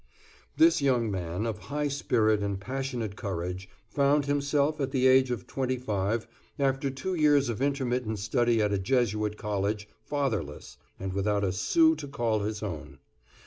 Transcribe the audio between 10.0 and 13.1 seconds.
fatherless, and without a sou to call his own.